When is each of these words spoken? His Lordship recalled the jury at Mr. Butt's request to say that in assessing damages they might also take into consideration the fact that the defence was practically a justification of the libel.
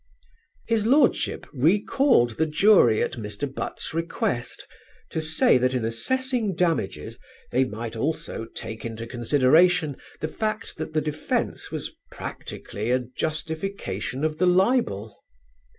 His 0.65 0.87
Lordship 0.87 1.45
recalled 1.53 2.31
the 2.37 2.47
jury 2.47 3.03
at 3.03 3.17
Mr. 3.17 3.45
Butt's 3.47 3.93
request 3.93 4.65
to 5.11 5.21
say 5.21 5.59
that 5.59 5.75
in 5.75 5.85
assessing 5.85 6.55
damages 6.55 7.19
they 7.51 7.65
might 7.65 7.95
also 7.95 8.45
take 8.45 8.83
into 8.83 9.05
consideration 9.05 9.95
the 10.19 10.27
fact 10.27 10.77
that 10.77 10.93
the 10.93 11.01
defence 11.01 11.69
was 11.69 11.91
practically 12.09 12.89
a 12.89 12.97
justification 12.97 14.23
of 14.25 14.39
the 14.39 14.47
libel. 14.47 15.21